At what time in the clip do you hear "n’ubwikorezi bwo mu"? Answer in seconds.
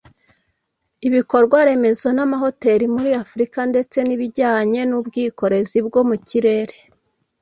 4.89-6.15